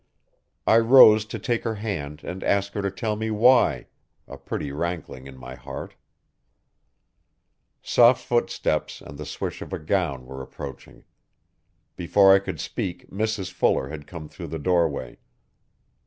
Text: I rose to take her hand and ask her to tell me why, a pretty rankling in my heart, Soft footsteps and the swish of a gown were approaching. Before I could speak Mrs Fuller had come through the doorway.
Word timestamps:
I 0.65 0.77
rose 0.79 1.25
to 1.25 1.37
take 1.37 1.63
her 1.63 1.75
hand 1.75 2.23
and 2.23 2.43
ask 2.43 2.73
her 2.73 2.81
to 2.81 2.89
tell 2.89 3.15
me 3.15 3.29
why, 3.29 3.85
a 4.27 4.35
pretty 4.35 4.71
rankling 4.71 5.27
in 5.27 5.37
my 5.37 5.53
heart, 5.53 5.93
Soft 7.83 8.25
footsteps 8.25 9.01
and 9.01 9.19
the 9.19 9.27
swish 9.27 9.61
of 9.61 9.71
a 9.73 9.77
gown 9.77 10.25
were 10.25 10.41
approaching. 10.41 11.03
Before 11.95 12.33
I 12.33 12.39
could 12.39 12.59
speak 12.59 13.11
Mrs 13.11 13.51
Fuller 13.51 13.89
had 13.89 14.07
come 14.07 14.27
through 14.27 14.47
the 14.47 14.57
doorway. 14.57 15.19